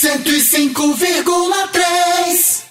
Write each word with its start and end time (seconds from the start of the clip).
105,3. 0.00 2.68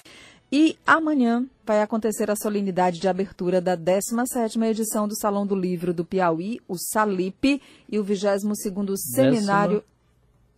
E 0.50 0.78
amanhã 0.88 1.46
vai 1.66 1.82
acontecer 1.82 2.32
a 2.32 2.38
solenidade 2.38 3.02
de 3.02 3.10
abertura 3.10 3.60
da 3.60 3.76
17ª 3.76 4.64
edição 4.64 5.10
do 5.10 5.16
Salão 5.18 5.46
do 5.46 5.54
Livro 5.54 5.94
do 5.94 6.06
Piauí, 6.06 6.62
o 6.70 6.78
Salip, 6.78 7.62
e 7.90 8.00
o 8.00 8.06
22º 8.06 8.96
Seminário... 8.96 9.84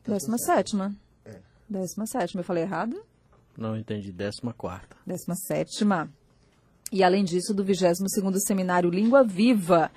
17ª. 0.07 0.93
17ª, 1.71 2.35
eu 2.35 2.43
falei 2.43 2.61
errado? 2.61 3.01
Não 3.57 3.75
entendi, 3.75 4.13
14ª. 4.13 4.81
17ª. 5.07 6.07
E 6.91 7.04
além 7.04 7.23
disso, 7.23 7.51
do 7.51 7.65
22º 7.65 8.38
Seminário 8.45 8.91
Língua 8.91 9.23
Viva. 9.23 9.89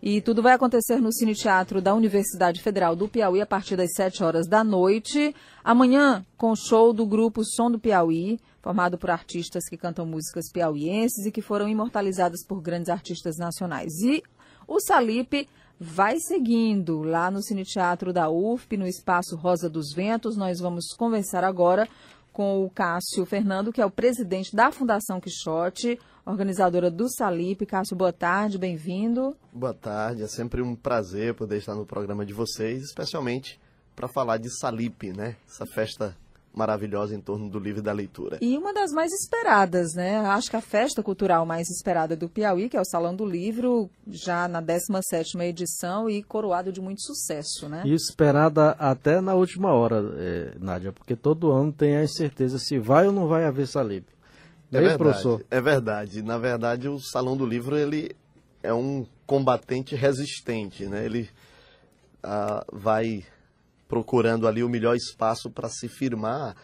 E 0.00 0.20
tudo 0.20 0.42
vai 0.42 0.52
acontecer 0.52 1.00
no 1.00 1.12
Cine 1.12 1.34
Teatro 1.34 1.82
da 1.82 1.92
Universidade 1.92 2.62
Federal 2.62 2.94
do 2.94 3.08
Piauí 3.08 3.40
a 3.40 3.46
partir 3.46 3.74
das 3.74 3.92
7 3.94 4.22
horas 4.22 4.46
da 4.46 4.62
noite. 4.62 5.34
Amanhã, 5.64 6.24
com 6.36 6.52
o 6.52 6.56
show 6.56 6.92
do 6.92 7.04
grupo 7.04 7.44
Som 7.44 7.68
do 7.68 7.80
Piauí, 7.80 8.38
formado 8.62 8.96
por 8.96 9.10
artistas 9.10 9.68
que 9.68 9.76
cantam 9.76 10.06
músicas 10.06 10.52
piauienses 10.52 11.26
e 11.26 11.32
que 11.32 11.42
foram 11.42 11.68
imortalizadas 11.68 12.44
por 12.46 12.60
grandes 12.60 12.88
artistas 12.88 13.36
nacionais. 13.36 13.92
E 14.00 14.22
o 14.68 14.78
Salip 14.78 15.48
vai 15.80 16.20
seguindo 16.20 17.02
lá 17.02 17.28
no 17.28 17.42
Cine 17.42 17.64
Teatro 17.64 18.12
da 18.12 18.30
UFP, 18.30 18.76
no 18.76 18.86
Espaço 18.86 19.34
Rosa 19.34 19.68
dos 19.68 19.92
Ventos. 19.92 20.36
Nós 20.36 20.60
vamos 20.60 20.92
conversar 20.96 21.42
agora 21.42 21.88
com 22.32 22.64
o 22.64 22.70
Cássio 22.70 23.26
Fernando, 23.26 23.72
que 23.72 23.80
é 23.80 23.84
o 23.86 23.90
presidente 23.90 24.54
da 24.54 24.70
Fundação 24.70 25.20
Quixote, 25.20 25.98
organizadora 26.28 26.90
do 26.90 27.08
Salip. 27.08 27.64
Cássio, 27.64 27.96
boa 27.96 28.12
tarde, 28.12 28.58
bem-vindo. 28.58 29.34
Boa 29.52 29.74
tarde, 29.74 30.22
é 30.22 30.28
sempre 30.28 30.60
um 30.60 30.76
prazer 30.76 31.34
poder 31.34 31.56
estar 31.56 31.74
no 31.74 31.86
programa 31.86 32.24
de 32.24 32.34
vocês, 32.34 32.82
especialmente 32.82 33.58
para 33.96 34.06
falar 34.06 34.36
de 34.36 34.50
Salip, 34.50 35.12
né? 35.12 35.36
Essa 35.48 35.66
festa 35.66 36.14
maravilhosa 36.54 37.14
em 37.14 37.20
torno 37.20 37.48
do 37.48 37.58
livro 37.58 37.80
e 37.80 37.82
da 37.82 37.92
leitura. 37.92 38.38
E 38.40 38.56
uma 38.56 38.72
das 38.74 38.90
mais 38.90 39.12
esperadas, 39.12 39.94
né? 39.94 40.18
Acho 40.18 40.50
que 40.50 40.56
a 40.56 40.60
festa 40.60 41.02
cultural 41.02 41.46
mais 41.46 41.68
esperada 41.70 42.16
do 42.16 42.28
Piauí, 42.28 42.68
que 42.68 42.76
é 42.76 42.80
o 42.80 42.84
Salão 42.84 43.14
do 43.14 43.24
Livro, 43.24 43.88
já 44.06 44.48
na 44.48 44.60
17ª 44.60 45.42
edição 45.42 46.10
e 46.10 46.22
coroado 46.22 46.72
de 46.72 46.80
muito 46.80 47.02
sucesso, 47.02 47.68
né? 47.68 47.82
E 47.84 47.94
esperada 47.94 48.70
até 48.72 49.20
na 49.20 49.34
última 49.34 49.72
hora, 49.72 50.02
é, 50.16 50.54
Nádia, 50.58 50.92
porque 50.92 51.14
todo 51.14 51.52
ano 51.52 51.72
tem 51.72 51.96
a 51.96 52.02
incerteza 52.02 52.58
se 52.58 52.78
vai 52.78 53.06
ou 53.06 53.12
não 53.12 53.28
vai 53.28 53.44
haver 53.44 53.66
Salib. 53.66 54.04
É 54.70 54.80
verdade, 54.80 54.98
professor? 54.98 55.44
é 55.50 55.60
verdade. 55.60 56.22
Na 56.22 56.38
verdade, 56.38 56.88
o 56.88 56.98
Salão 56.98 57.36
do 57.36 57.46
Livro, 57.46 57.76
ele 57.76 58.14
é 58.62 58.72
um 58.72 59.06
combatente 59.26 59.94
resistente, 59.94 60.86
né? 60.86 61.04
Ele 61.04 61.28
ah, 62.22 62.64
vai 62.72 63.24
procurando 63.88 64.46
ali 64.46 64.62
o 64.62 64.68
melhor 64.68 64.94
espaço 64.94 65.50
para 65.50 65.68
se 65.68 65.88
firmar. 65.88 66.54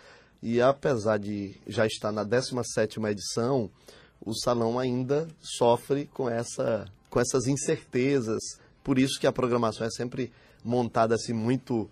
E 0.43 0.61
apesar 0.61 1.19
de 1.19 1.57
já 1.67 1.87
estar 1.87 2.13
na 2.13 2.25
17ª 2.25 3.11
edição, 3.11 3.71
o 4.25 4.35
salão 4.35 4.79
ainda 4.79 5.27
sofre 5.41 6.07
com, 6.07 6.29
essa, 6.29 6.87
com 7.09 7.19
essas 7.19 7.47
incertezas. 7.47 8.43
Por 8.83 8.99
isso 8.99 9.19
que 9.19 9.27
a 9.27 9.33
programação 9.33 9.87
é 9.87 9.91
sempre 9.91 10.31
montada 10.63 11.15
assim 11.15 11.33
muito 11.33 11.91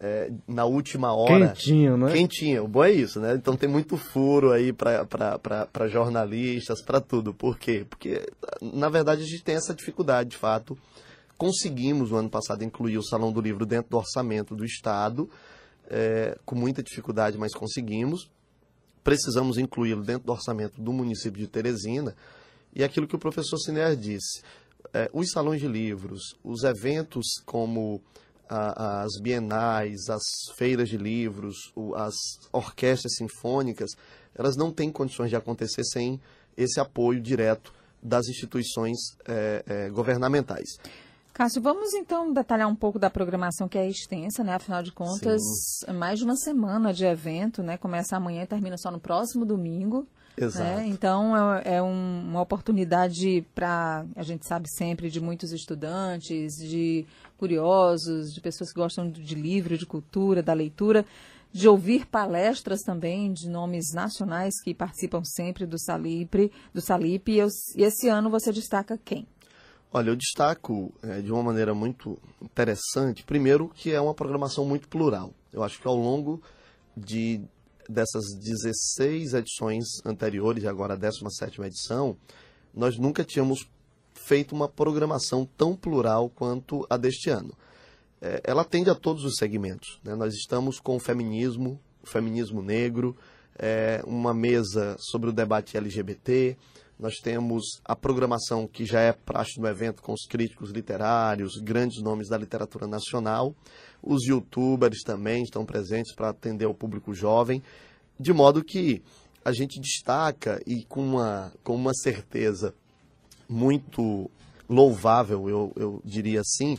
é, 0.00 0.32
na 0.48 0.64
última 0.64 1.12
hora. 1.12 1.48
Quentinho, 1.48 1.96
né? 1.96 2.12
Quentinho. 2.12 2.64
O 2.64 2.68
bom 2.68 2.82
é 2.82 2.90
isso, 2.90 3.20
né? 3.20 3.34
Então 3.34 3.56
tem 3.56 3.68
muito 3.68 3.96
furo 3.96 4.50
aí 4.50 4.72
para 4.72 5.88
jornalistas, 5.88 6.82
para 6.82 7.00
tudo. 7.00 7.34
Por 7.34 7.58
quê? 7.58 7.86
Porque, 7.88 8.26
na 8.62 8.88
verdade, 8.88 9.22
a 9.22 9.26
gente 9.26 9.44
tem 9.44 9.56
essa 9.56 9.74
dificuldade, 9.74 10.30
de 10.30 10.36
fato, 10.36 10.76
Conseguimos, 11.40 12.10
no 12.10 12.18
ano 12.18 12.28
passado, 12.28 12.62
incluir 12.64 12.98
o 12.98 13.02
Salão 13.02 13.32
do 13.32 13.40
Livro 13.40 13.64
dentro 13.64 13.90
do 13.90 13.96
orçamento 13.96 14.54
do 14.54 14.62
Estado, 14.62 15.26
é, 15.88 16.38
com 16.44 16.54
muita 16.54 16.82
dificuldade, 16.82 17.38
mas 17.38 17.54
conseguimos. 17.54 18.30
Precisamos 19.02 19.56
incluí-lo 19.56 20.02
dentro 20.02 20.26
do 20.26 20.32
orçamento 20.32 20.78
do 20.78 20.92
município 20.92 21.40
de 21.40 21.46
Teresina. 21.46 22.14
E 22.74 22.84
aquilo 22.84 23.08
que 23.08 23.16
o 23.16 23.18
professor 23.18 23.56
Siner 23.56 23.96
disse, 23.96 24.42
é, 24.92 25.08
os 25.14 25.30
salões 25.30 25.62
de 25.62 25.66
livros, 25.66 26.36
os 26.44 26.62
eventos 26.62 27.24
como 27.46 28.02
a, 28.50 29.02
as 29.02 29.20
bienais, 29.20 30.08
as 30.08 30.22
feiras 30.56 30.88
de 30.88 30.96
livros, 30.96 31.72
o, 31.76 31.94
as 31.94 32.14
orquestras 32.52 33.14
sinfônicas, 33.14 33.90
elas 34.34 34.56
não 34.56 34.72
têm 34.72 34.90
condições 34.90 35.30
de 35.30 35.36
acontecer 35.36 35.84
sem 35.84 36.20
esse 36.56 36.80
apoio 36.80 37.20
direto 37.20 37.72
das 38.02 38.26
instituições 38.28 38.98
é, 39.26 39.62
é, 39.66 39.90
governamentais. 39.90 40.68
Cássio, 41.32 41.62
vamos 41.62 41.94
então 41.94 42.32
detalhar 42.32 42.68
um 42.68 42.74
pouco 42.74 42.98
da 42.98 43.08
programação 43.08 43.68
que 43.68 43.78
é 43.78 43.88
extensa, 43.88 44.42
né? 44.42 44.54
Afinal 44.54 44.82
de 44.82 44.92
contas, 44.92 45.40
Sim. 45.84 45.92
mais 45.92 46.18
de 46.18 46.24
uma 46.24 46.36
semana 46.36 46.92
de 46.92 47.04
evento, 47.04 47.62
né? 47.62 47.78
Começa 47.78 48.16
amanhã 48.16 48.42
e 48.42 48.46
termina 48.46 48.76
só 48.76 48.90
no 48.90 49.00
próximo 49.00 49.46
domingo. 49.46 50.06
Exato. 50.36 50.64
Né? 50.64 50.86
Então 50.86 51.36
é, 51.58 51.76
é 51.76 51.82
um, 51.82 52.28
uma 52.28 52.40
oportunidade 52.40 53.44
para 53.54 54.04
a 54.16 54.22
gente 54.22 54.46
sabe 54.46 54.68
sempre 54.70 55.10
de 55.10 55.20
muitos 55.20 55.52
estudantes, 55.52 56.54
de 56.56 57.06
curiosos, 57.36 58.32
de 58.32 58.40
pessoas 58.40 58.72
que 58.72 58.80
gostam 58.80 59.10
de 59.10 59.34
livro, 59.34 59.76
de 59.76 59.86
cultura, 59.86 60.42
da 60.42 60.52
leitura, 60.52 61.04
de 61.52 61.68
ouvir 61.68 62.06
palestras 62.06 62.80
também 62.80 63.32
de 63.32 63.48
nomes 63.48 63.92
nacionais 63.92 64.54
que 64.62 64.74
participam 64.74 65.22
sempre 65.24 65.66
do 65.66 65.78
Salipre, 65.78 66.52
do 66.72 66.80
Salip. 66.80 67.28
E, 67.28 67.40
e 67.76 67.82
esse 67.82 68.08
ano 68.08 68.30
você 68.30 68.52
destaca 68.52 68.98
quem? 69.04 69.26
Olha, 69.92 70.10
eu 70.10 70.16
destaco 70.16 70.92
é, 71.02 71.20
de 71.20 71.32
uma 71.32 71.42
maneira 71.42 71.74
muito 71.74 72.16
interessante, 72.40 73.24
primeiro, 73.24 73.68
que 73.74 73.92
é 73.92 74.00
uma 74.00 74.14
programação 74.14 74.64
muito 74.64 74.86
plural. 74.86 75.32
Eu 75.52 75.64
acho 75.64 75.80
que 75.80 75.88
ao 75.88 75.96
longo 75.96 76.40
de 76.96 77.40
dessas 77.90 78.34
16 78.34 79.34
edições 79.34 79.86
anteriores, 80.04 80.64
agora 80.64 80.94
a 80.94 80.96
17 80.96 81.60
edição, 81.62 82.16
nós 82.74 82.96
nunca 82.96 83.24
tínhamos 83.24 83.68
feito 84.14 84.54
uma 84.54 84.68
programação 84.68 85.48
tão 85.56 85.74
plural 85.74 86.30
quanto 86.30 86.86
a 86.88 86.96
deste 86.96 87.30
ano. 87.30 87.52
É, 88.20 88.40
ela 88.44 88.62
atende 88.62 88.90
a 88.90 88.94
todos 88.94 89.24
os 89.24 89.36
segmentos. 89.36 89.98
Né? 90.04 90.14
Nós 90.14 90.34
estamos 90.34 90.78
com 90.78 90.96
o 90.96 91.00
feminismo, 91.00 91.80
o 92.02 92.06
feminismo 92.06 92.62
negro, 92.62 93.16
é, 93.58 94.02
uma 94.06 94.32
mesa 94.32 94.96
sobre 94.98 95.30
o 95.30 95.32
debate 95.32 95.76
LGBT, 95.76 96.56
nós 97.00 97.14
temos 97.16 97.80
a 97.82 97.96
programação 97.96 98.66
que 98.66 98.84
já 98.84 99.00
é 99.00 99.12
praxe 99.12 99.58
no 99.58 99.66
evento 99.66 100.02
com 100.02 100.12
os 100.12 100.26
críticos 100.26 100.70
literários, 100.70 101.56
grandes 101.56 102.02
nomes 102.02 102.28
da 102.28 102.36
literatura 102.36 102.86
nacional. 102.86 103.54
Os 104.02 104.26
youtubers 104.26 105.00
também 105.02 105.42
estão 105.42 105.64
presentes 105.64 106.14
para 106.14 106.28
atender 106.28 106.66
o 106.66 106.74
público 106.74 107.14
jovem, 107.14 107.62
de 108.18 108.34
modo 108.34 108.62
que 108.62 109.02
a 109.42 109.50
gente 109.50 109.80
destaca 109.80 110.60
e 110.66 110.84
com 110.84 111.02
uma, 111.02 111.52
com 111.64 111.74
uma 111.74 111.94
certeza 111.94 112.74
muito 113.48 114.30
louvável, 114.68 115.48
eu, 115.48 115.72
eu 115.76 116.02
diria 116.04 116.42
assim, 116.42 116.78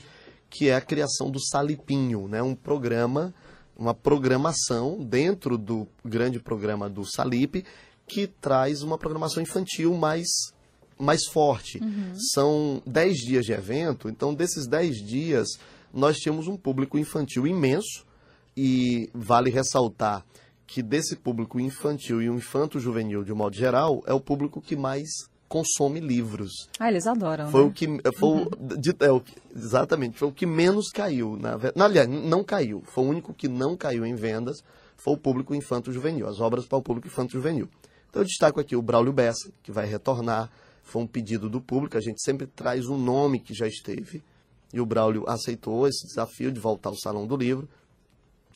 que 0.50 0.70
é 0.70 0.76
a 0.76 0.82
criação 0.82 1.32
do 1.32 1.40
Salipinho, 1.40 2.28
né? 2.28 2.44
um 2.44 2.54
programa, 2.54 3.34
uma 3.76 3.94
programação 3.94 5.04
dentro 5.04 5.58
do 5.58 5.88
grande 6.06 6.40
programa 6.40 6.88
do 6.88 7.04
Salip, 7.04 7.66
que 8.12 8.28
traz 8.28 8.84
uma 8.84 8.98
programação 8.98 9.42
infantil 9.42 9.94
mais, 9.96 10.28
mais 11.00 11.26
forte. 11.26 11.80
Uhum. 11.82 12.14
São 12.34 12.84
10 12.86 13.18
dias 13.18 13.46
de 13.46 13.54
evento, 13.54 14.10
então 14.10 14.34
desses 14.34 14.68
10 14.68 14.98
dias 14.98 15.48
nós 15.94 16.18
tínhamos 16.18 16.48
um 16.48 16.58
público 16.58 17.00
infantil 17.00 17.48
imenso 17.48 18.06
e 18.56 19.10
vale 19.14 19.50
ressaltar 19.50 20.26
que 20.68 20.82
desse 20.82 21.16
público 21.16 21.60
infantil 21.60 22.22
e 22.22 22.30
o 22.30 22.36
infanto-juvenil 22.36 23.24
de 23.24 23.32
um 23.32 23.36
modo 23.36 23.56
geral 23.56 24.04
é 24.06 24.14
o 24.14 24.20
público 24.20 24.62
que 24.62 24.76
mais 24.76 25.10
consome 25.48 26.00
livros. 26.00 26.70
Ah, 26.80 26.90
eles 26.90 27.06
adoram. 27.06 27.50
Foi 27.50 27.62
né? 27.62 27.68
o 27.68 27.72
que 27.72 27.88
foi 28.18 28.30
uhum. 28.30 28.44
o, 28.46 29.04
é, 29.04 29.12
o, 29.12 29.22
exatamente 29.54 30.18
foi 30.18 30.30
o 30.30 30.32
que 30.32 30.46
menos 30.46 30.90
caiu 30.90 31.38
na, 31.38 31.58
aliás 31.84 32.08
não 32.08 32.44
caiu. 32.44 32.84
Foi 32.86 33.04
o 33.04 33.08
único 33.08 33.34
que 33.34 33.48
não 33.48 33.76
caiu 33.76 34.06
em 34.06 34.16
vendas 34.16 34.64
foi 35.02 35.14
o 35.14 35.18
público 35.18 35.56
infanto-juvenil, 35.56 36.28
as 36.28 36.40
obras 36.40 36.68
para 36.68 36.78
o 36.78 36.82
público 36.82 37.08
infanto-juvenil. 37.08 37.68
Então 38.12 38.22
eu 38.22 38.26
destaco 38.26 38.60
aqui 38.60 38.76
o 38.76 38.82
Braulio 38.82 39.14
Bessa, 39.14 39.50
que 39.64 39.72
vai 39.72 39.86
retornar. 39.86 40.52
Foi 40.84 41.02
um 41.02 41.08
pedido 41.08 41.50
do 41.50 41.62
público, 41.62 41.98
a 41.98 42.02
gente 42.02 42.22
sempre 42.22 42.46
traz 42.46 42.88
um 42.88 42.98
nome 42.98 43.40
que 43.40 43.54
já 43.54 43.66
esteve. 43.66 44.22
E 44.74 44.82
o 44.82 44.86
Braulio 44.86 45.24
aceitou 45.30 45.88
esse 45.88 46.06
desafio 46.08 46.52
de 46.52 46.60
voltar 46.60 46.90
ao 46.90 46.98
Salão 46.98 47.26
do 47.26 47.38
Livro. 47.38 47.70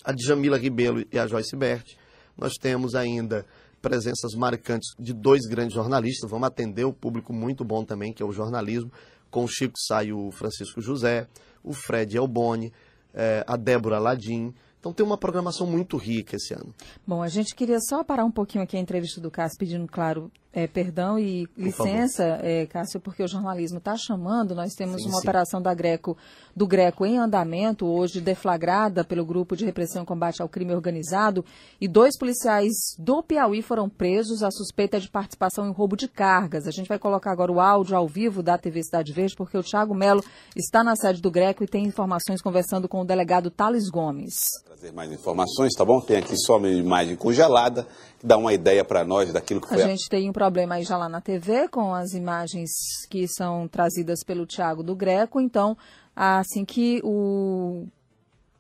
A 0.04 0.12
Djamila 0.12 0.58
Ribeiro 0.58 1.08
e 1.10 1.18
a 1.18 1.26
Joyce 1.26 1.56
Bert. 1.56 1.96
Nós 2.38 2.56
temos 2.56 2.96
ainda 2.96 3.46
presenças 3.82 4.34
marcantes 4.36 4.94
de 5.00 5.14
dois 5.14 5.48
grandes 5.48 5.74
jornalistas. 5.74 6.30
Vamos 6.30 6.48
atender 6.48 6.84
o 6.84 6.92
público 6.92 7.32
muito 7.32 7.64
bom 7.64 7.86
também, 7.86 8.12
que 8.12 8.22
é 8.22 8.26
o 8.26 8.34
jornalismo, 8.34 8.92
com 9.32 9.46
o 9.46 9.48
Chico 9.48 9.76
e 10.04 10.12
o 10.12 10.32
Francisco 10.32 10.82
José, 10.82 11.28
o 11.64 11.72
Fred 11.72 12.18
Elboni, 12.18 12.74
eh, 13.14 13.44
a 13.48 13.56
Débora 13.56 14.00
Ladim. 14.00 14.54
Então 14.86 14.94
tem 14.94 15.04
uma 15.04 15.18
programação 15.18 15.66
muito 15.66 15.98
rica 15.98 16.36
esse 16.36 16.54
ano. 16.54 16.72
Bom, 17.08 17.24
a 17.24 17.28
gente 17.28 17.56
queria 17.56 17.80
só 17.82 18.04
parar 18.04 18.24
um 18.24 18.30
pouquinho 18.30 18.64
aqui 18.64 18.78
a 18.78 18.80
entrevista 18.80 19.20
do 19.20 19.32
Cássio, 19.32 19.58
pedindo, 19.58 19.88
claro, 19.88 20.32
é, 20.56 20.68
perdão 20.68 21.20
e 21.20 21.46
licença, 21.58 22.40
é, 22.42 22.66
Cássio, 22.66 23.02
porque 23.02 23.22
o 23.22 23.28
jornalismo 23.28 23.78
está 23.78 23.98
chamando. 23.98 24.56
Nós 24.56 24.74
temos 24.74 25.02
sim, 25.02 25.10
uma 25.10 25.18
sim. 25.18 25.24
operação 25.24 25.62
da 25.62 25.74
Greco, 25.74 26.18
do 26.56 26.66
Greco 26.66 27.06
em 27.06 27.18
andamento, 27.18 27.86
hoje 27.86 28.22
deflagrada 28.22 29.04
pelo 29.04 29.26
Grupo 29.26 29.54
de 29.58 29.66
Repressão 29.66 30.04
e 30.04 30.06
Combate 30.06 30.42
ao 30.42 30.48
Crime 30.48 30.74
Organizado, 30.74 31.44
e 31.80 31.90
dois 31.90 32.18
policiais 32.18 32.74
do 32.98 33.22
Piauí 33.22 33.62
foram 33.62 33.90
presos 33.90 34.42
a 34.42 34.50
suspeita 34.50 34.98
de 34.98 35.10
participação 35.10 35.68
em 35.68 35.74
roubo 35.74 35.98
de 35.98 36.08
cargas. 36.08 36.66
A 36.66 36.72
gente 36.72 36.88
vai 36.88 36.98
colocar 36.98 37.34
agora 37.34 37.52
o 37.52 37.60
áudio 37.60 37.98
ao 37.98 38.08
vivo 38.08 38.42
da 38.42 38.58
TV 38.58 38.82
Cidade 38.82 39.12
Verde, 39.12 39.36
porque 39.36 39.58
o 39.58 39.64
Thiago 39.64 39.94
Melo 39.94 40.24
está 40.56 40.86
na 40.86 40.96
sede 40.96 41.22
do 41.22 41.30
Greco 41.30 41.66
e 41.66 41.68
tem 41.68 41.84
informações 41.84 42.42
conversando 42.42 42.88
com 42.88 43.02
o 43.02 43.06
delegado 43.06 43.52
Thales 43.52 43.90
Gomes. 43.90 44.36
Trazer 44.66 44.94
mais 44.94 45.12
informações, 45.12 45.74
tá 45.74 45.84
bom? 45.84 46.00
Tem 46.00 46.16
aqui 46.16 46.38
só 46.38 46.58
uma 46.58 46.70
imagem 46.70 47.18
congelada 47.18 47.86
que 48.20 48.26
dá 48.26 48.38
uma 48.38 48.54
ideia 48.54 48.84
para 48.86 49.04
nós 49.04 49.34
daquilo 49.34 49.60
que 49.60 49.68
foi. 49.68 49.84
A 49.84 49.88
gente 49.88 50.08
tem 50.10 50.30
um 50.30 50.34
problema 50.46 50.76
aí 50.76 50.84
já 50.84 50.96
lá 50.96 51.10
na 51.10 51.20
TV 51.20 51.68
com 51.70 51.92
as 51.92 52.14
imagens 52.14 52.70
que 53.10 53.28
são 53.28 53.68
trazidas 53.68 54.24
pelo 54.24 54.46
Tiago 54.46 54.84
do 54.84 54.96
Greco. 54.96 55.42
Então, 55.42 55.76
assim 56.16 56.64
que 56.64 57.02
o, 57.04 57.88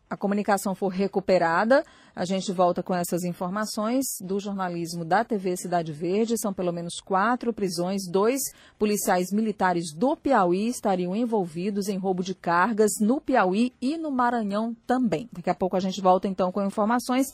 a 0.09 0.17
comunicação 0.17 0.73
for 0.73 0.87
recuperada, 0.87 1.85
a 2.15 2.25
gente 2.25 2.51
volta 2.51 2.81
com 2.81 2.95
essas 2.95 3.23
informações 3.23 4.03
do 4.19 4.39
jornalismo 4.39 5.05
da 5.05 5.23
TV 5.23 5.55
Cidade 5.57 5.91
Verde. 5.91 6.39
São 6.39 6.51
pelo 6.51 6.73
menos 6.73 6.95
quatro 6.99 7.53
prisões. 7.53 8.09
Dois 8.09 8.41
policiais 8.79 9.31
militares 9.31 9.93
do 9.95 10.17
Piauí 10.17 10.67
estariam 10.67 11.15
envolvidos 11.15 11.87
em 11.87 11.99
roubo 11.99 12.23
de 12.23 12.33
cargas 12.33 12.93
no 12.99 13.21
Piauí 13.21 13.71
e 13.79 13.95
no 13.95 14.09
Maranhão 14.09 14.75
também. 14.87 15.29
Daqui 15.31 15.51
a 15.51 15.55
pouco 15.55 15.77
a 15.77 15.79
gente 15.79 16.01
volta 16.01 16.27
então 16.27 16.51
com 16.51 16.65
informações. 16.65 17.27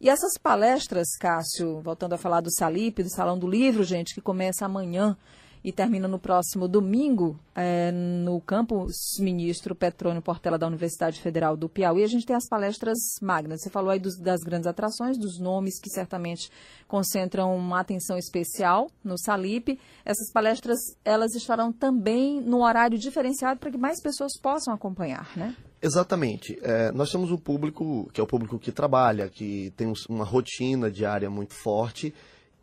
E 0.00 0.08
essas 0.08 0.38
palestras, 0.40 1.08
Cássio, 1.18 1.80
voltando 1.80 2.12
a 2.12 2.18
falar 2.18 2.40
do 2.40 2.52
Salip, 2.52 3.02
do 3.02 3.10
Salão 3.10 3.36
do 3.36 3.48
Livro, 3.48 3.82
gente, 3.82 4.14
que 4.14 4.20
começa 4.20 4.64
amanhã 4.64 5.16
e 5.62 5.72
termina 5.72 6.06
no 6.06 6.20
próximo 6.20 6.68
domingo, 6.68 7.38
é, 7.54 7.90
no 7.90 8.40
campus 8.40 9.18
Ministro 9.18 9.74
Petrônio 9.74 10.22
Portela 10.22 10.56
da 10.56 10.68
Universidade 10.68 11.20
Federal 11.20 11.56
do 11.56 11.68
Piauí, 11.68 12.04
a 12.04 12.06
gente 12.06 12.24
tem 12.24 12.36
as 12.36 12.48
palestras 12.48 12.96
magnas. 13.20 13.60
Você 13.60 13.70
falou 13.70 13.90
aí 13.90 13.98
dos, 13.98 14.16
das 14.16 14.40
grandes 14.40 14.68
atrações, 14.68 15.18
dos 15.18 15.38
nomes 15.40 15.80
que 15.80 15.90
certamente 15.90 16.50
concentram 16.86 17.56
uma 17.56 17.80
atenção 17.80 18.16
especial 18.16 18.88
no 19.02 19.18
Salip. 19.18 19.78
Essas 20.04 20.30
palestras, 20.32 20.78
elas 21.04 21.34
estarão 21.34 21.72
também 21.72 22.40
no 22.40 22.62
horário 22.62 22.96
diferenciado 22.96 23.58
para 23.58 23.70
que 23.70 23.78
mais 23.78 24.00
pessoas 24.00 24.38
possam 24.40 24.72
acompanhar, 24.72 25.28
né? 25.36 25.56
Exatamente. 25.80 26.58
É, 26.62 26.90
nós 26.92 27.10
temos 27.10 27.30
um 27.30 27.36
público 27.36 28.10
que 28.12 28.20
é 28.20 28.24
o 28.24 28.26
público 28.26 28.58
que 28.58 28.72
trabalha, 28.72 29.28
que 29.28 29.72
tem 29.76 29.92
uma 30.08 30.24
rotina 30.24 30.90
diária 30.90 31.30
muito 31.30 31.54
forte 31.54 32.12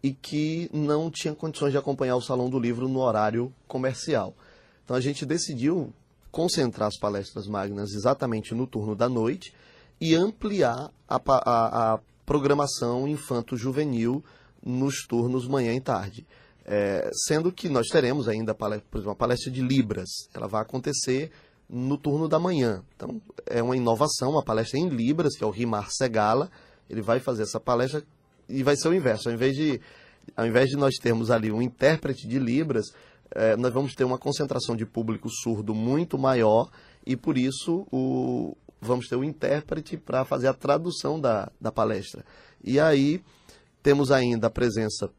e 0.03 0.13
que 0.13 0.69
não 0.73 1.09
tinha 1.09 1.33
condições 1.33 1.71
de 1.71 1.77
acompanhar 1.77 2.15
o 2.15 2.21
Salão 2.21 2.49
do 2.49 2.59
Livro 2.59 2.87
no 2.87 2.99
horário 2.99 3.53
comercial. 3.67 4.35
Então 4.83 4.95
a 4.95 5.01
gente 5.01 5.25
decidiu 5.25 5.93
concentrar 6.29 6.89
as 6.89 6.99
palestras 6.99 7.47
magnas 7.47 7.93
exatamente 7.93 8.53
no 8.53 8.67
turno 8.67 8.95
da 8.95 9.07
noite 9.07 9.53
e 9.99 10.13
ampliar 10.13 10.91
a, 11.07 11.15
a, 11.15 11.93
a 11.93 11.99
programação 12.25 13.07
infanto-juvenil 13.07 14.23
nos 14.63 15.05
turnos 15.07 15.47
manhã 15.47 15.73
e 15.73 15.79
tarde. 15.79 16.27
É, 16.65 17.09
sendo 17.27 17.51
que 17.51 17.69
nós 17.69 17.87
teremos 17.87 18.27
ainda, 18.27 18.53
por 18.53 18.67
exemplo, 18.73 19.01
uma 19.03 19.15
palestra 19.15 19.51
de 19.51 19.61
Libras. 19.61 20.09
Ela 20.33 20.47
vai 20.47 20.61
acontecer 20.61 21.31
no 21.69 21.97
turno 21.97 22.27
da 22.27 22.39
manhã. 22.39 22.83
Então, 22.95 23.21
é 23.45 23.61
uma 23.61 23.75
inovação, 23.75 24.31
uma 24.31 24.43
palestra 24.43 24.79
em 24.79 24.89
Libras, 24.89 25.35
que 25.35 25.43
é 25.43 25.47
o 25.47 25.51
Rimar 25.51 25.89
Segala. 25.89 26.49
Ele 26.89 27.01
vai 27.01 27.19
fazer 27.19 27.43
essa 27.43 27.59
palestra 27.59 28.03
e 28.47 28.63
vai 28.63 28.75
ser 28.75 28.87
o 28.89 28.93
inverso. 28.93 29.29
Ao 29.29 29.35
invés 29.35 29.55
de, 29.55 29.81
ao 30.35 30.45
invés 30.45 30.69
de 30.69 30.75
nós 30.75 30.95
termos 30.95 31.31
ali 31.31 31.51
um 31.51 31.61
intérprete 31.61 32.27
de 32.27 32.39
Libras, 32.39 32.85
é, 33.31 33.55
nós 33.55 33.73
vamos 33.73 33.93
ter 33.93 34.03
uma 34.03 34.17
concentração 34.17 34.75
de 34.75 34.85
público 34.85 35.29
surdo 35.29 35.73
muito 35.73 36.17
maior 36.17 36.69
e, 37.05 37.15
por 37.15 37.37
isso, 37.37 37.87
o, 37.91 38.55
vamos 38.79 39.07
ter 39.07 39.15
o 39.15 39.23
intérprete 39.23 39.97
para 39.97 40.23
fazer 40.23 40.47
a 40.47 40.53
tradução 40.53 41.19
da, 41.19 41.51
da 41.59 41.71
palestra. 41.71 42.23
E 42.63 42.79
aí, 42.79 43.21
temos 43.81 44.11
ainda 44.11 44.47
a 44.47 44.51
presença 44.51 45.09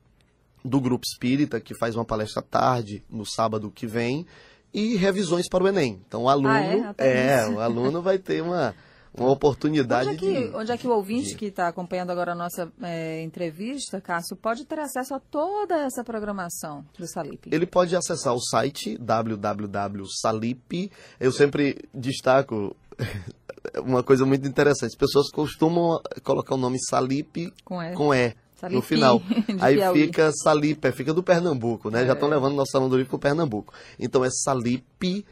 do 0.65 0.81
Grupo 0.81 1.05
Espírita, 1.07 1.61
que 1.61 1.75
faz 1.77 1.95
uma 1.95 2.05
palestra 2.05 2.43
tarde, 2.43 3.05
no 3.09 3.25
sábado 3.25 3.71
que 3.71 3.87
vem, 3.87 4.27
e 4.77 4.95
revisões 4.95 5.49
para 5.49 5.65
o 5.65 5.69
Enem. 5.69 6.03
Então 6.07 6.25
o 6.25 6.29
aluno, 6.29 6.51
ah, 6.51 6.61
é? 6.61 6.93
é 6.99 7.49
o 7.49 7.59
aluno 7.61 8.03
vai 8.03 8.19
ter 8.19 8.43
uma, 8.43 8.75
uma 9.17 9.31
oportunidade 9.31 10.11
onde 10.11 10.17
é 10.17 10.19
que, 10.19 10.49
de, 10.51 10.55
Onde 10.55 10.71
é 10.71 10.77
que 10.77 10.87
o 10.87 10.91
ouvinte 10.91 11.31
de... 11.31 11.35
que 11.37 11.47
está 11.47 11.67
acompanhando 11.69 12.11
agora 12.11 12.33
a 12.33 12.35
nossa 12.35 12.71
é, 12.83 13.23
entrevista, 13.23 14.03
Cássio, 14.03 14.37
pode 14.37 14.67
ter 14.67 14.79
acesso 14.79 15.15
a 15.15 15.19
toda 15.19 15.79
essa 15.79 16.05
programação 16.05 16.85
do 16.99 17.09
Salip? 17.09 17.49
Ele 17.51 17.65
pode 17.65 17.97
acessar 17.97 18.35
o 18.35 18.41
site 18.41 18.99
www.salip. 18.99 20.93
Eu 21.19 21.33
sempre 21.33 21.89
destaco 21.95 22.77
uma 23.83 24.03
coisa 24.03 24.27
muito 24.27 24.47
interessante. 24.47 24.91
As 24.91 24.99
pessoas 24.99 25.31
costumam 25.31 26.03
colocar 26.23 26.55
o 26.55 26.59
nome 26.59 26.77
Salip 26.79 27.51
com 27.65 27.83
E. 27.83 27.95
Com 27.95 28.15
e 28.15 28.37
no 28.71 28.83
final. 28.83 29.23
Aí 29.61 29.77
Piauí. 29.77 30.07
fica 30.07 30.33
Salipe, 30.33 30.93
fica 30.93 31.13
do 31.13 31.23
Pernambuco, 31.23 31.91
né? 31.91 32.03
É. 32.03 32.07
Já 32.07 32.13
estão 32.15 32.29
levando 32.29 32.55
nosso 32.55 32.73
salão 32.73 32.89
do 32.89 32.97
livro 32.97 33.11
para 33.11 33.17
o 33.17 33.21
Pernambuco. 33.21 33.75
Então 33.99 34.25
é 34.25 34.31
salipe.com.br, 34.31 35.23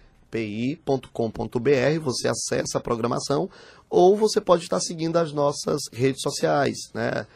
você 2.02 2.28
acessa 2.28 2.78
a 2.78 2.80
programação, 2.80 3.48
ou 3.88 4.16
você 4.16 4.40
pode 4.40 4.64
estar 4.64 4.80
seguindo 4.80 5.16
as 5.16 5.32
nossas 5.32 5.80
redes 5.92 6.20
sociais, 6.20 6.76
né? 6.92 7.26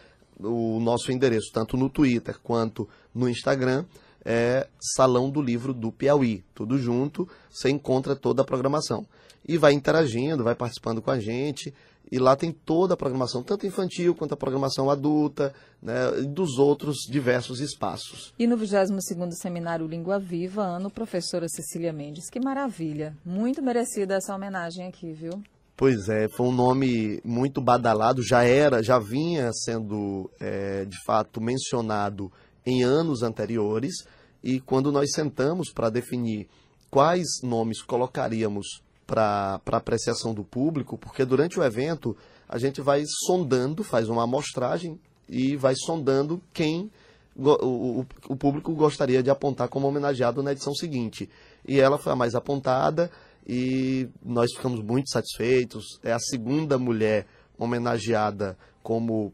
O 0.41 0.79
nosso 0.79 1.11
endereço, 1.11 1.51
tanto 1.53 1.77
no 1.77 1.89
Twitter 1.89 2.39
quanto 2.43 2.89
no 3.13 3.29
Instagram, 3.29 3.85
é 4.25 4.69
Salão 4.79 5.31
do 5.31 5.41
Livro 5.41 5.73
do 5.73 5.91
Piauí. 5.91 6.45
Tudo 6.55 6.79
junto, 6.79 7.29
você 7.51 7.71
encontra 7.71 8.15
toda 8.15 8.43
a 8.43 8.45
programação. 8.45 9.07
E 9.47 9.57
vai 9.57 9.73
interagindo, 9.73 10.45
vai 10.45 10.55
participando 10.55 11.01
com 11.01 11.11
a 11.11 11.19
gente. 11.19 11.73
E 12.11 12.19
lá 12.19 12.35
tem 12.35 12.51
toda 12.51 12.95
a 12.95 12.97
programação, 12.97 13.43
tanto 13.43 13.67
infantil 13.67 14.15
quanto 14.15 14.33
a 14.33 14.37
programação 14.37 14.91
adulta, 14.91 15.53
né, 15.83 16.11
dos 16.27 16.59
outros 16.59 17.07
diversos 17.09 17.61
espaços. 17.61 18.33
E 18.39 18.47
no 18.47 18.57
22º 18.57 19.33
Seminário 19.33 19.87
Língua 19.87 20.19
Viva, 20.19 20.63
ano, 20.63 20.91
professora 20.91 21.47
Cecília 21.49 21.93
Mendes. 21.93 22.31
Que 22.31 22.41
maravilha! 22.41 23.15
Muito 23.25 23.63
merecida 23.63 24.15
essa 24.15 24.35
homenagem 24.35 24.87
aqui, 24.87 25.13
viu? 25.13 25.33
Pois 25.77 26.09
é, 26.09 26.29
foi 26.29 26.47
um 26.47 26.53
nome 26.53 27.21
muito 27.25 27.61
badalado, 27.61 28.21
já 28.21 28.43
era, 28.43 28.83
já 28.83 28.99
vinha 28.99 29.53
sendo, 29.53 30.29
é, 30.41 30.85
de 30.85 30.97
fato, 31.05 31.41
mencionado 31.41 32.33
em 32.67 32.83
anos 32.83 33.23
anteriores, 33.23 34.05
e 34.43 34.59
quando 34.59 34.91
nós 34.91 35.13
sentamos 35.13 35.71
para 35.73 35.89
definir 35.89 36.49
quais 36.91 37.29
nomes 37.45 37.81
colocaríamos 37.81 38.83
para 39.09 39.59
apreciação 39.73 40.35
do 40.35 40.45
público, 40.45 40.99
porque 40.99 41.25
durante 41.25 41.59
o 41.59 41.65
evento 41.65 42.15
a 42.47 42.59
gente 42.59 42.83
vai 42.83 43.03
sondando, 43.25 43.83
faz 43.83 44.11
uma 44.11 44.25
amostragem 44.25 45.01
e 45.27 45.57
vai 45.57 45.75
sondando 45.75 46.43
quem 46.53 46.91
o, 47.35 48.01
o, 48.01 48.07
o, 48.29 48.37
público 48.37 48.75
gostaria 48.75 49.23
de 49.23 49.31
apontar 49.31 49.69
como 49.69 49.87
homenageado 49.87 50.43
na 50.43 50.53
edição 50.53 50.75
seguinte. 50.75 51.31
E 51.67 51.81
ela 51.81 51.97
foi 51.97 52.13
a 52.13 52.17
mais 52.17 52.35
apontada 52.35 53.11
e 53.47 54.09
nós 54.23 54.53
ficamos 54.55 54.83
muito 54.83 55.09
satisfeitos. 55.09 55.99
É 56.03 56.13
a 56.13 56.19
segunda 56.19 56.79
mulher 56.79 57.27
homenageada 57.57 58.59
como 58.83 59.33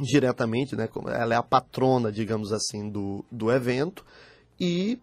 diretamente, 0.00 0.74
né? 0.76 0.88
Ela 1.08 1.34
é 1.34 1.36
a 1.36 1.42
patrona, 1.42 2.10
digamos 2.10 2.52
assim, 2.52 2.88
do, 2.88 3.24
do 3.30 3.50
evento 3.50 4.04
e 4.58 4.98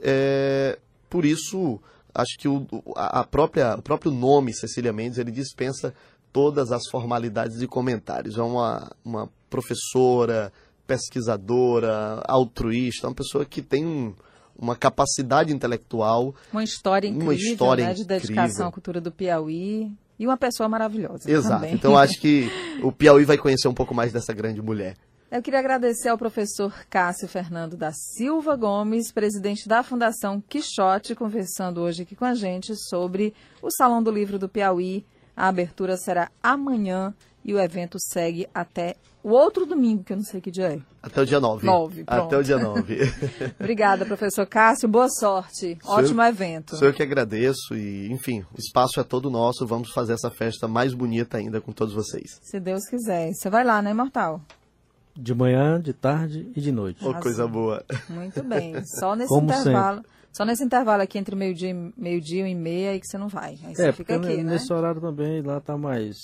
é, 0.00 0.78
por 1.08 1.24
isso 1.24 1.80
acho 2.14 2.38
que 2.38 2.48
o, 2.48 2.66
a 2.96 3.24
própria, 3.24 3.74
o 3.74 3.82
próprio 3.82 4.12
nome 4.12 4.54
Cecília 4.54 4.92
Mendes 4.92 5.18
ele 5.18 5.30
dispensa 5.30 5.92
todas 6.32 6.72
as 6.72 6.82
formalidades 6.90 7.58
de 7.58 7.66
comentários. 7.66 8.36
É 8.36 8.42
uma, 8.42 8.90
uma 9.04 9.28
professora, 9.48 10.52
pesquisadora, 10.86 12.22
altruísta, 12.26 13.06
uma 13.06 13.14
pessoa 13.14 13.44
que 13.44 13.62
tem 13.62 13.84
um, 13.84 14.14
uma 14.56 14.76
capacidade 14.76 15.52
intelectual. 15.52 16.34
Uma 16.52 16.64
história 16.64 17.08
incrível, 17.08 17.26
uma 17.26 17.34
história 17.34 17.86
né, 17.86 17.94
de 17.94 18.04
dedicação 18.04 18.44
incrível. 18.44 18.66
à 18.66 18.72
cultura 18.72 19.00
do 19.00 19.12
Piauí. 19.12 19.92
E 20.16 20.26
uma 20.26 20.36
pessoa 20.36 20.68
maravilhosa. 20.68 21.28
Exato. 21.28 21.62
Também. 21.62 21.74
Então 21.74 21.98
acho 21.98 22.18
que 22.20 22.48
o 22.82 22.92
Piauí 22.92 23.24
vai 23.24 23.36
conhecer 23.36 23.66
um 23.66 23.74
pouco 23.74 23.94
mais 23.94 24.12
dessa 24.12 24.32
grande 24.32 24.62
mulher. 24.62 24.96
Eu 25.34 25.42
queria 25.42 25.58
agradecer 25.58 26.08
ao 26.08 26.16
professor 26.16 26.72
Cássio 26.88 27.26
Fernando 27.26 27.76
da 27.76 27.90
Silva 27.90 28.54
Gomes, 28.54 29.10
presidente 29.10 29.68
da 29.68 29.82
Fundação 29.82 30.40
Quixote, 30.40 31.12
conversando 31.16 31.80
hoje 31.80 32.02
aqui 32.02 32.14
com 32.14 32.24
a 32.24 32.36
gente 32.36 32.76
sobre 32.76 33.34
o 33.60 33.68
Salão 33.68 34.00
do 34.00 34.12
Livro 34.12 34.38
do 34.38 34.48
Piauí. 34.48 35.04
A 35.36 35.48
abertura 35.48 35.96
será 35.96 36.30
amanhã 36.40 37.12
e 37.44 37.52
o 37.52 37.58
evento 37.58 37.98
segue 37.98 38.46
até 38.54 38.94
o 39.24 39.30
outro 39.30 39.66
domingo, 39.66 40.04
que 40.04 40.12
eu 40.12 40.18
não 40.18 40.24
sei 40.24 40.40
que 40.40 40.52
dia 40.52 40.74
é. 40.74 40.78
Até 41.02 41.22
o 41.22 41.26
dia 41.26 41.40
9. 41.40 41.66
9, 41.66 42.04
pronto. 42.04 42.26
Até 42.26 42.38
o 42.38 42.42
dia 42.44 42.58
9. 42.58 42.98
Obrigada, 43.58 44.06
professor 44.06 44.46
Cássio. 44.46 44.88
Boa 44.88 45.08
sorte. 45.08 45.76
Sou 45.82 45.96
Ótimo 45.96 46.22
eu, 46.22 46.28
evento. 46.28 46.76
Sou 46.76 46.86
eu 46.86 46.94
que 46.94 47.02
agradeço 47.02 47.74
e, 47.74 48.06
enfim, 48.12 48.44
o 48.56 48.60
espaço 48.60 49.00
é 49.00 49.02
todo 49.02 49.28
nosso. 49.28 49.66
Vamos 49.66 49.90
fazer 49.90 50.12
essa 50.12 50.30
festa 50.30 50.68
mais 50.68 50.94
bonita 50.94 51.38
ainda 51.38 51.60
com 51.60 51.72
todos 51.72 51.92
vocês. 51.92 52.38
Se 52.40 52.60
Deus 52.60 52.86
quiser. 52.88 53.32
Você 53.32 53.50
vai 53.50 53.64
lá, 53.64 53.82
né, 53.82 53.90
Imortal? 53.90 54.40
De 55.16 55.34
manhã, 55.34 55.80
de 55.80 55.92
tarde 55.92 56.50
e 56.56 56.60
de 56.60 56.72
noite. 56.72 57.06
Ô, 57.06 57.14
coisa 57.14 57.46
boa. 57.46 57.84
Muito 58.08 58.42
bem. 58.42 58.74
Só 58.84 59.14
nesse 59.16 59.28
Como 59.28 59.50
intervalo. 59.52 60.02
Só 60.32 60.44
nesse 60.44 60.64
intervalo 60.64 61.02
aqui 61.02 61.16
entre 61.18 61.36
meio-dia 61.36 61.70
e 61.70 61.92
meio-dia 61.96 62.48
e 62.48 62.54
meia 62.54 62.90
aí 62.90 63.00
que 63.00 63.06
você 63.06 63.16
não 63.16 63.28
vai. 63.28 63.56
Aí 63.64 63.74
você 63.76 63.86
É, 63.88 63.92
fica 63.92 64.14
porque 64.18 64.32
aqui, 64.32 64.42
né? 64.42 64.52
nesse 64.54 64.72
horário 64.72 65.00
também 65.00 65.40
lá 65.42 65.60
tá 65.60 65.76
mais. 65.78 66.16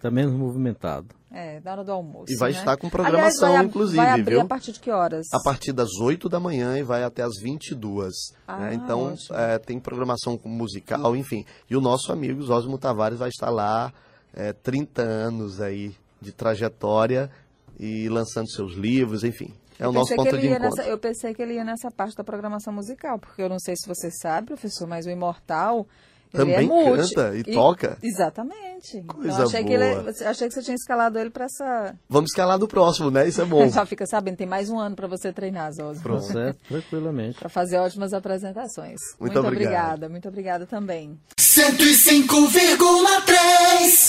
tá 0.00 0.10
menos 0.10 0.32
movimentado. 0.32 1.08
É, 1.30 1.60
da 1.60 1.72
hora 1.72 1.84
do 1.84 1.92
almoço. 1.92 2.32
E 2.32 2.36
vai 2.36 2.52
né? 2.52 2.58
estar 2.58 2.78
com 2.78 2.86
Aliás, 2.86 2.90
programação, 2.90 3.48
vai 3.50 3.56
ab- 3.58 3.66
inclusive, 3.68 3.96
Vai 3.98 4.08
abrir 4.20 4.30
viu? 4.36 4.40
a 4.40 4.44
partir 4.46 4.72
de 4.72 4.80
que 4.80 4.90
horas? 4.90 5.26
A 5.30 5.38
partir 5.42 5.72
das 5.74 5.90
8 6.00 6.26
da 6.30 6.40
manhã 6.40 6.78
e 6.78 6.82
vai 6.82 7.04
até 7.04 7.22
as 7.22 7.38
22. 7.42 8.14
Ah, 8.46 8.56
né? 8.60 8.74
Então, 8.74 9.14
é, 9.32 9.58
tem 9.58 9.78
programação 9.78 10.40
musical, 10.46 11.14
enfim. 11.14 11.44
E 11.68 11.76
o 11.76 11.82
nosso 11.82 12.10
amigo 12.10 12.40
Osmo 12.50 12.78
Tavares 12.78 13.18
vai 13.18 13.28
estar 13.28 13.50
lá, 13.50 13.92
é, 14.32 14.54
30 14.54 15.02
anos 15.02 15.60
aí 15.60 15.94
de 16.18 16.32
trajetória 16.32 17.30
e 17.78 18.08
lançando 18.08 18.50
seus 18.50 18.74
livros, 18.74 19.22
enfim. 19.24 19.54
É 19.78 19.86
o 19.86 19.92
nosso 19.92 20.08
que 20.10 20.16
ponto 20.16 20.36
de 20.36 20.46
encontro. 20.48 20.64
nessa- 20.64 20.82
eu 20.88 20.98
pensei 20.98 21.32
que 21.32 21.40
ele 21.40 21.54
ia 21.54 21.62
nessa 21.64 21.88
parte 21.90 22.16
da 22.16 22.24
programação 22.24 22.72
musical, 22.72 23.16
porque 23.18 23.40
eu 23.40 23.48
não 23.48 23.60
sei 23.60 23.76
se 23.76 23.86
você 23.86 24.10
sabe, 24.10 24.48
professor, 24.48 24.88
mas 24.88 25.06
o 25.06 25.10
Imortal. 25.10 25.86
ele 26.34 26.52
é 26.52 26.56
Também 26.56 26.68
multi- 26.68 27.14
canta 27.14 27.36
e 27.38 27.42
toca? 27.44 27.96
Exatamente. 28.02 29.02
Coisa 29.06 29.30
então, 29.32 29.46
achei 29.46 29.64
que, 29.64 29.78
boa. 29.78 29.90
ele, 29.90 30.02
você- 30.12 30.24
achei 30.26 30.46
que 30.48 30.52
você 30.54 30.62
tinha 30.62 30.74
escalado 30.74 31.18
ele 31.18 31.30
para 31.30 31.46
essa. 31.46 31.94
Vamos 32.08 32.30
escalar 32.30 32.58
do 32.58 32.68
próximo, 32.68 33.10
né? 33.10 33.26
Isso 33.26 33.40
é 33.40 33.46
bom. 33.46 33.66
Já 33.70 33.86
fica 33.86 34.04
sabendo, 34.06 34.36
tem 34.36 34.46
mais 34.46 34.68
um 34.68 34.78
ano 34.78 34.94
para 34.94 35.08
você 35.08 35.32
treinar, 35.32 35.72
Zosmo. 35.72 36.02
Tá 36.02 36.20
certo? 36.20 36.58
Tranquilamente. 36.68 37.38
Para 37.38 37.48
fazer 37.48 37.78
ótimas 37.78 38.12
apresentações. 38.12 38.98
Muito 39.18 39.38
obrigado. 39.38 39.46
obrigada, 39.46 40.08
muito 40.10 40.28
obrigada 40.28 40.66
também. 40.66 41.18
105,3 41.38 44.07